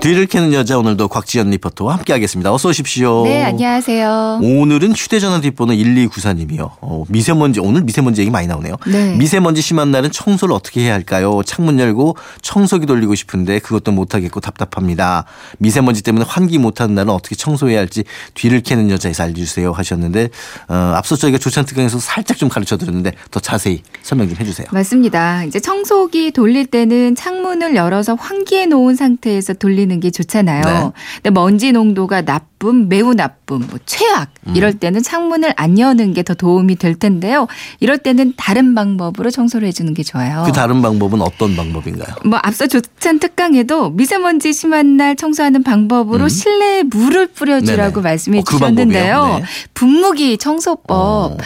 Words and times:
뒤를 0.00 0.26
캐는 0.26 0.52
여자 0.52 0.78
오늘도 0.78 1.08
곽지연 1.08 1.50
리포터와 1.50 1.94
함께하겠습니다. 1.96 2.52
어서 2.52 2.68
오십시오. 2.68 3.24
네, 3.24 3.42
안녕하세요. 3.42 4.40
오늘은 4.42 4.92
휴대전화 4.92 5.40
뒷번호 5.40 5.74
1294님이요. 5.74 6.70
어, 6.80 7.04
미세먼지 7.08 7.58
오늘 7.58 7.82
미세먼지 7.82 8.20
얘기 8.20 8.30
많이 8.30 8.46
나오네요. 8.46 8.76
네. 8.86 9.16
미세먼지 9.16 9.60
심한 9.60 9.90
날은 9.90 10.12
청소를 10.12 10.54
어떻게 10.54 10.82
해야 10.82 10.94
할까요? 10.94 11.40
창문 11.44 11.80
열고 11.80 12.16
청소기 12.42 12.86
돌리고 12.86 13.16
싶은데 13.16 13.58
그것도 13.58 13.90
못하겠고 13.90 14.38
답답합니다. 14.40 15.24
미세먼지 15.58 16.02
때문에 16.02 16.24
환기 16.28 16.58
못하는 16.58 16.94
날은 16.94 17.10
어떻게 17.10 17.34
청소해야 17.34 17.80
할지 17.80 18.04
뒤를 18.34 18.60
캐는 18.60 18.90
여자에서 18.90 19.24
알려주세요 19.24 19.72
하셨는데 19.72 20.30
어, 20.68 20.74
앞서 20.94 21.16
저희가 21.16 21.38
조찬특강에서 21.38 21.98
살짝 21.98 22.36
좀 22.38 22.48
가르쳐드렸는데 22.48 23.12
더 23.32 23.40
자세히 23.40 23.82
설명 24.02 24.28
좀 24.28 24.36
해주세요. 24.38 24.68
맞습니다. 24.70 25.44
이제 25.44 25.58
청소기 25.58 26.30
돌릴 26.30 26.66
때는 26.66 27.16
창문을 27.16 27.74
열어서 27.74 28.14
환기해 28.14 28.66
놓은 28.66 28.94
상태에서 28.94 29.54
돌리는 29.54 29.97
게 30.00 30.10
좋잖아요. 30.10 30.62
네. 30.64 30.92
근데 31.16 31.30
먼지 31.30 31.72
농도가 31.72 32.22
나 32.22 32.40
쁨, 32.58 32.88
매우 32.88 33.14
나쁨, 33.14 33.66
뭐 33.68 33.78
최악 33.86 34.30
음. 34.46 34.54
이럴 34.56 34.74
때는 34.74 35.02
창문을 35.02 35.54
안 35.56 35.78
여는 35.78 36.14
게 36.14 36.22
더 36.28 36.34
도움이 36.34 36.76
될 36.76 36.94
텐데요. 36.94 37.46
이럴 37.80 37.96
때는 37.96 38.34
다른 38.36 38.74
방법으로 38.74 39.30
청소를 39.30 39.66
해주는 39.68 39.94
게 39.94 40.02
좋아요. 40.02 40.42
그 40.44 40.52
다른 40.52 40.82
방법은 40.82 41.22
어떤 41.22 41.56
방법인가요? 41.56 42.16
뭐 42.26 42.38
앞서 42.42 42.66
조찬 42.66 43.18
특강에도 43.18 43.88
미세먼지 43.90 44.52
심한 44.52 44.98
날 44.98 45.16
청소하는 45.16 45.62
방법으로 45.62 46.28
실내에 46.28 46.82
물을 46.82 47.26
뿌려주라고 47.28 48.00
음. 48.00 48.02
네네. 48.02 48.10
말씀해 48.10 48.38
어, 48.40 48.42
그 48.44 48.52
주셨는데요. 48.52 49.38
네. 49.40 49.44
분무기 49.72 50.36
청소법. 50.36 50.90
어. 50.90 51.36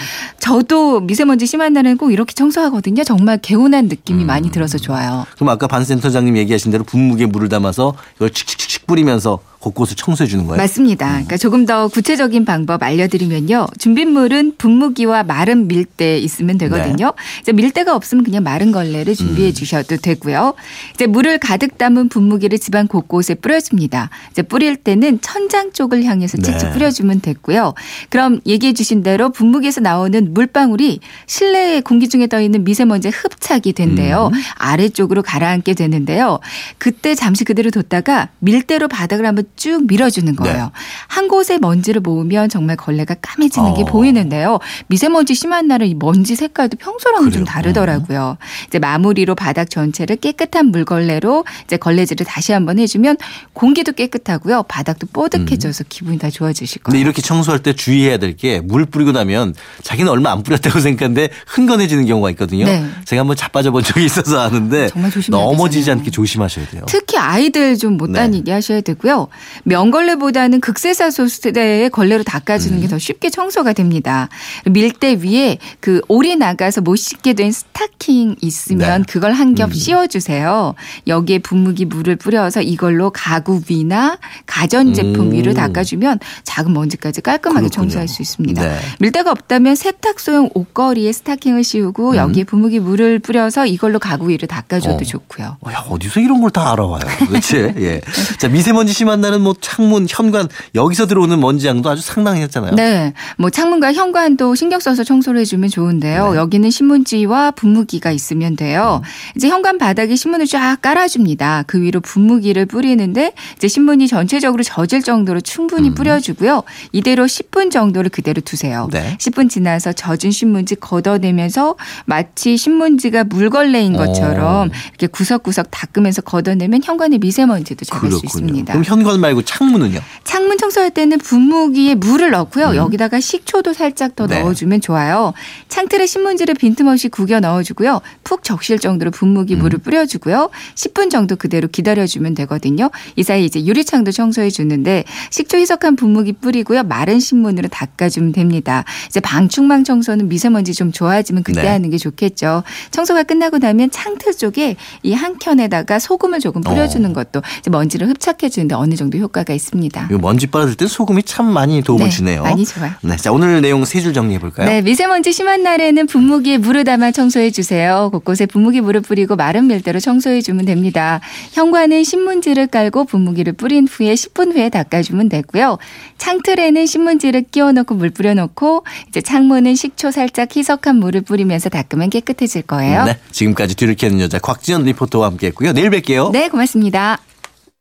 저도 0.40 1.00
미세먼지 1.00 1.46
심한 1.46 1.72
날은 1.74 1.96
꼭 1.96 2.10
이렇게 2.12 2.34
청소하거든요. 2.34 3.04
정말 3.04 3.38
개운한 3.38 3.86
느낌이 3.86 4.24
많이 4.24 4.50
들어서 4.50 4.78
좋아요. 4.78 5.26
그럼 5.36 5.50
아까 5.50 5.68
반 5.68 5.84
센터장님 5.84 6.36
얘기하신 6.38 6.72
대로 6.72 6.82
분무기에 6.82 7.26
물을 7.26 7.48
담아서 7.48 7.94
이걸 8.16 8.30
칙칙칙칙 8.30 8.86
뿌리면서 8.88 9.38
곳곳을 9.62 9.96
청소해 9.96 10.28
주는 10.28 10.46
거예요? 10.46 10.58
맞습니다. 10.60 11.06
그러니까 11.08 11.36
조금 11.36 11.64
더 11.66 11.86
구체적인 11.88 12.44
방법 12.44 12.82
알려드리면요. 12.82 13.68
준비물은 13.78 14.54
분무기와 14.58 15.22
마른 15.22 15.68
밀대 15.68 16.18
있으면 16.18 16.58
되거든요. 16.58 17.12
이제 17.40 17.52
밀대가 17.52 17.94
없으면 17.94 18.24
그냥 18.24 18.42
마른 18.42 18.72
걸레를 18.72 19.14
준비해 19.14 19.52
주셔도 19.52 19.96
되고요. 19.96 20.54
이제 20.94 21.06
물을 21.06 21.38
가득 21.38 21.78
담은 21.78 22.08
분무기를 22.08 22.58
집안 22.58 22.88
곳곳에 22.88 23.34
뿌려줍니다. 23.36 24.10
이제 24.32 24.42
뿌릴 24.42 24.76
때는 24.76 25.20
천장 25.20 25.72
쪽을 25.72 26.04
향해서 26.04 26.38
칙칙 26.38 26.68
네. 26.68 26.72
뿌려주면 26.72 27.20
됐고요. 27.20 27.74
그럼 28.10 28.40
얘기해 28.44 28.72
주신 28.72 29.02
대로 29.04 29.30
분무기에서 29.30 29.80
나오는 29.80 30.34
물방울이 30.34 30.98
실내 31.26 31.80
공기 31.80 32.08
중에 32.08 32.26
떠 32.26 32.40
있는 32.40 32.64
미세먼지에 32.64 33.12
흡착이 33.12 33.72
된대요. 33.74 34.30
음. 34.32 34.40
아래쪽으로 34.56 35.22
가라앉게 35.22 35.74
되는데요. 35.74 36.40
그때 36.78 37.14
잠시 37.14 37.44
그대로 37.44 37.70
뒀다가 37.70 38.30
밀대로 38.40 38.88
바닥을 38.88 39.24
한번 39.24 39.44
쭉 39.56 39.86
밀어주는 39.86 40.34
거예요. 40.36 40.64
네. 40.64 40.70
한 41.08 41.28
곳에 41.28 41.58
먼지를 41.58 42.00
모으면 42.00 42.48
정말 42.48 42.76
걸레가 42.76 43.14
까매지는 43.20 43.74
게 43.74 43.82
어. 43.82 43.84
보이는데요. 43.84 44.58
미세먼지 44.88 45.34
심한 45.34 45.68
날은 45.68 45.86
이 45.86 45.94
먼지 45.94 46.34
색깔도 46.34 46.78
평소랑은 46.78 47.30
좀 47.30 47.44
그래요? 47.44 47.44
다르더라고요. 47.44 48.38
이제 48.66 48.78
마무리로 48.78 49.34
바닥 49.34 49.70
전체를 49.70 50.16
깨끗한 50.16 50.66
물걸레로 50.66 51.44
이제 51.64 51.76
걸레질을 51.76 52.26
다시 52.26 52.52
한번 52.52 52.78
해주면 52.78 53.16
공기도 53.52 53.92
깨끗하고요. 53.92 54.64
바닥도 54.64 55.06
뽀득해져서 55.12 55.84
기분이 55.88 56.18
다 56.18 56.30
좋아지실 56.30 56.82
근데 56.82 56.96
거예요. 56.98 57.04
이렇게 57.04 57.22
청소할 57.22 57.62
때 57.62 57.72
주의해야 57.74 58.16
될 58.18 58.36
게 58.36 58.60
물 58.62 58.86
뿌리고 58.86 59.12
나면 59.12 59.54
자기는 59.82 60.10
얼마 60.10 60.32
안 60.32 60.42
뿌렸다고 60.42 60.78
생각하는데 60.80 61.28
흥건해지는 61.46 62.06
경우가 62.06 62.30
있거든요. 62.30 62.64
네. 62.64 62.84
제가 63.04 63.20
한번 63.20 63.36
자빠져 63.36 63.70
본 63.70 63.82
적이 63.82 64.06
있어서 64.06 64.40
아는데 64.40 64.88
넘어지지. 65.28 65.90
않게 65.90 66.10
조심하셔야 66.10 66.66
돼요. 66.68 66.82
특히 66.86 67.18
아이들 67.18 67.76
좀못 67.76 68.10
네. 68.10 68.20
다니게 68.20 68.50
하셔야 68.52 68.80
되고요. 68.80 69.28
명걸레보다는 69.64 70.60
극세사소 70.60 71.26
수대의 71.28 71.90
걸레로 71.90 72.22
닦아주는 72.22 72.78
음. 72.78 72.82
게더 72.82 72.98
쉽게 72.98 73.30
청소가 73.30 73.72
됩니다. 73.72 74.28
밀대 74.64 75.18
위에 75.22 75.58
그 75.80 76.00
오리 76.08 76.36
나가서 76.36 76.80
못 76.82 76.96
씻게 76.96 77.32
된 77.34 77.50
스타킹 77.52 78.36
있으면 78.40 79.02
네. 79.02 79.12
그걸 79.12 79.32
한겹 79.32 79.70
음. 79.70 79.72
씌워주세요. 79.72 80.74
여기에 81.06 81.38
분무기 81.40 81.84
물을 81.84 82.16
뿌려서 82.16 82.62
이걸로 82.62 83.10
가구 83.10 83.60
위나 83.68 84.18
가전제품 84.46 85.26
음. 85.28 85.32
위를 85.32 85.54
닦아주면 85.54 86.20
작은 86.44 86.72
먼지까지 86.72 87.20
깔끔하게 87.22 87.66
그렇군요. 87.68 87.70
청소할 87.70 88.08
수 88.08 88.22
있습니다. 88.22 88.62
네. 88.62 88.78
밀대가 89.00 89.30
없다면 89.32 89.74
세탁 89.74 90.20
소용 90.20 90.48
옷걸이에 90.54 91.12
스타킹을 91.12 91.64
씌우고 91.64 92.10
음. 92.12 92.16
여기에 92.16 92.44
분무기 92.44 92.78
물을 92.78 93.18
뿌려서 93.18 93.66
이걸로 93.66 93.98
가구 93.98 94.28
위를 94.30 94.46
닦아줘도 94.48 94.94
어. 94.94 95.04
좋고요. 95.04 95.56
어, 95.60 95.72
야, 95.72 95.84
어디서 95.88 96.20
이런 96.20 96.40
걸 96.40 96.52
다 96.52 96.72
알아와요. 96.72 97.00
그렇지? 97.28 97.56
예. 97.80 98.02
자, 98.42 98.48
미세먼지 98.48 98.92
심한 98.92 99.20
날은 99.20 99.40
뭐 99.40 99.54
창문, 99.60 100.08
현관, 100.10 100.48
여기서 100.74 101.06
들어오는 101.06 101.38
먼지 101.38 101.68
양도 101.68 101.88
아주 101.88 102.02
상당했잖아요. 102.02 102.74
네. 102.74 103.12
뭐 103.38 103.50
창문과 103.50 103.92
현관도 103.92 104.56
신경 104.56 104.80
써서 104.80 105.04
청소를 105.04 105.38
해주면 105.42 105.70
좋은데요. 105.70 106.32
네. 106.32 106.38
여기는 106.38 106.68
신문지와 106.68 107.52
분무기가 107.52 108.10
있으면 108.10 108.56
돼요. 108.56 109.00
이제 109.36 109.48
현관 109.48 109.78
바닥에 109.78 110.16
신문을 110.16 110.48
쫙 110.48 110.78
깔아줍니다. 110.82 111.62
그 111.68 111.80
위로 111.80 112.00
분무기를 112.00 112.66
뿌리는데 112.66 113.32
이제 113.58 113.68
신문이 113.68 114.08
전체적으로 114.08 114.64
젖을 114.64 115.02
정도로 115.02 115.40
충분히 115.40 115.90
음. 115.90 115.94
뿌려주고요. 115.94 116.64
이대로 116.90 117.26
10분 117.26 117.70
정도를 117.70 118.10
그대로 118.10 118.40
두세요. 118.40 118.88
네. 118.90 119.16
10분 119.18 119.50
지나서 119.50 119.92
젖은 119.92 120.32
신문지 120.32 120.74
걷어내면서 120.74 121.76
마치 122.06 122.56
신문지가 122.56 123.22
물걸레인 123.22 123.96
것처럼 123.96 124.66
어. 124.66 124.70
이렇게 124.88 125.06
구석구석 125.06 125.68
닦으면서 125.70 126.22
걷어내면 126.22 126.80
현관의 126.82 127.20
미세먼지도 127.20 127.84
잡을 127.84 128.10
수 128.10 128.31
있습니다. 128.40 128.72
그럼 128.72 128.84
현관 128.84 129.20
말고 129.20 129.42
창문은요? 129.42 129.98
창문 130.24 130.58
청소할 130.58 130.90
때는 130.90 131.18
분무기에 131.18 131.94
물을 131.94 132.30
넣고요. 132.30 132.76
여기다가 132.76 133.20
식초도 133.20 133.72
살짝 133.72 134.14
더 134.16 134.24
음. 134.24 134.28
네. 134.28 134.42
넣어주면 134.42 134.80
좋아요. 134.80 135.32
창틀에 135.68 136.06
신문지를 136.06 136.54
빈틈없이 136.54 137.08
구겨 137.08 137.40
넣어주고요. 137.40 138.00
푹 138.24 138.44
적실 138.44 138.78
정도로 138.78 139.10
분무기 139.10 139.56
물을 139.56 139.78
음. 139.78 139.82
뿌려주고요. 139.82 140.50
10분 140.74 141.10
정도 141.10 141.36
그대로 141.36 141.68
기다려주면 141.68 142.34
되거든요. 142.34 142.90
이 143.16 143.22
사이 143.22 143.44
이제 143.44 143.64
유리창도 143.64 144.10
청소해 144.10 144.50
주는데 144.50 145.04
식초 145.30 145.56
희석한 145.58 145.96
분무기 145.96 146.32
뿌리고요. 146.32 146.82
마른 146.82 147.20
신문으로 147.20 147.68
닦아주면 147.68 148.32
됩니다. 148.32 148.84
이제 149.06 149.20
방충망 149.20 149.84
청소는 149.84 150.28
미세먼지 150.28 150.74
좀 150.74 150.92
좋아지면 150.92 151.42
그때 151.42 151.62
네. 151.62 151.68
하는 151.68 151.90
게 151.90 151.96
좋겠죠. 151.98 152.62
청소가 152.90 153.22
끝나고 153.22 153.58
나면 153.58 153.90
창틀 153.90 154.36
쪽에 154.36 154.76
이 155.02 155.22
한 155.22 155.38
켠에다가 155.38 156.00
소금을 156.00 156.40
조금 156.40 156.62
뿌려주는 156.62 157.08
어. 157.08 157.12
것도 157.12 157.42
먼지를 157.70 158.08
흡 158.08 158.18
착해 158.22 158.48
주는데 158.48 158.74
어느 158.76 158.94
정도 158.94 159.18
효과가 159.18 159.52
있습니다. 159.52 160.08
이 160.10 160.14
먼지 160.14 160.46
빨아들 160.46 160.76
때 160.76 160.86
소금이 160.86 161.24
참 161.24 161.44
많이 161.52 161.82
도움을 161.82 162.06
네, 162.06 162.10
주네요. 162.10 162.42
많이 162.44 162.64
좋아요. 162.64 162.92
네. 163.02 163.16
자, 163.16 163.32
오늘 163.32 163.60
내용 163.60 163.84
세 163.84 164.00
줄 164.00 164.12
정리해 164.14 164.38
볼까요? 164.38 164.66
네, 164.68 164.80
미세먼지 164.80 165.32
심한 165.32 165.62
날에는 165.62 166.06
분무기에 166.06 166.58
물을 166.58 166.84
담아 166.84 167.10
청소해 167.10 167.50
주세요. 167.50 168.08
곳곳에 168.12 168.46
분무기 168.46 168.80
물을 168.80 169.00
뿌리고 169.00 169.36
마른 169.36 169.66
밀대로 169.66 170.00
청소해 170.00 170.40
주면 170.40 170.64
됩니다. 170.64 171.20
현관은 171.52 172.04
신문지를 172.04 172.68
깔고 172.68 173.04
분무기를 173.04 173.52
뿌린 173.54 173.86
후에 173.90 174.14
10분 174.14 174.54
후에 174.54 174.68
닦아주면 174.70 175.28
되고요. 175.28 175.78
창틀에는 176.18 176.86
신문지를 176.86 177.44
끼워 177.50 177.72
넣고 177.72 177.94
물 177.96 178.10
뿌려 178.10 178.34
놓고 178.34 178.84
이제 179.08 179.20
창문은 179.20 179.74
식초 179.74 180.10
살짝 180.12 180.56
희석한 180.56 180.96
물을 180.96 181.20
뿌리면서 181.22 181.68
닦으면 181.68 182.10
깨끗해질 182.10 182.62
거예요. 182.62 183.04
네. 183.04 183.18
지금까지 183.32 183.74
뒤를 183.74 183.94
캐는 183.96 184.20
여자 184.20 184.38
곽지연 184.38 184.84
리포터와 184.84 185.26
함께 185.26 185.48
했고요. 185.48 185.72
내일 185.72 185.90
뵐게요. 185.90 186.30
네, 186.30 186.48
고맙습니다. 186.48 187.18